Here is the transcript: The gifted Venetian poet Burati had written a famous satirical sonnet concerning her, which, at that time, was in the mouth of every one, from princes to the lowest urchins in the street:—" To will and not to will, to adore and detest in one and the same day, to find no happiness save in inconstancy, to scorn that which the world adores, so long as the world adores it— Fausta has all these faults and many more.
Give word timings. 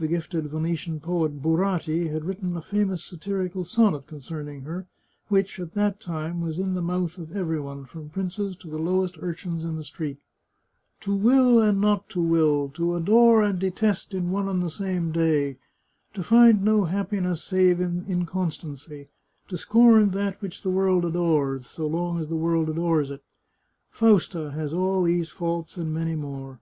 The 0.00 0.08
gifted 0.08 0.46
Venetian 0.48 0.98
poet 0.98 1.40
Burati 1.40 2.10
had 2.10 2.24
written 2.24 2.56
a 2.56 2.60
famous 2.60 3.04
satirical 3.04 3.64
sonnet 3.64 4.04
concerning 4.08 4.62
her, 4.62 4.88
which, 5.28 5.60
at 5.60 5.74
that 5.74 6.00
time, 6.00 6.40
was 6.40 6.58
in 6.58 6.74
the 6.74 6.82
mouth 6.82 7.18
of 7.18 7.36
every 7.36 7.60
one, 7.60 7.84
from 7.84 8.08
princes 8.08 8.56
to 8.56 8.68
the 8.68 8.80
lowest 8.80 9.16
urchins 9.20 9.62
in 9.62 9.76
the 9.76 9.84
street:—" 9.84 10.18
To 11.02 11.14
will 11.14 11.60
and 11.62 11.80
not 11.80 12.08
to 12.08 12.20
will, 12.20 12.68
to 12.70 12.96
adore 12.96 13.42
and 13.42 13.56
detest 13.60 14.12
in 14.12 14.32
one 14.32 14.48
and 14.48 14.60
the 14.60 14.70
same 14.70 15.12
day, 15.12 15.58
to 16.14 16.24
find 16.24 16.64
no 16.64 16.86
happiness 16.86 17.40
save 17.44 17.80
in 17.80 18.04
inconstancy, 18.08 19.06
to 19.46 19.56
scorn 19.56 20.10
that 20.10 20.42
which 20.42 20.62
the 20.64 20.70
world 20.72 21.04
adores, 21.04 21.68
so 21.68 21.86
long 21.86 22.18
as 22.18 22.28
the 22.28 22.34
world 22.34 22.68
adores 22.68 23.08
it— 23.12 23.22
Fausta 23.96 24.50
has 24.50 24.72
all 24.74 25.04
these 25.04 25.30
faults 25.30 25.76
and 25.76 25.94
many 25.94 26.16
more. 26.16 26.58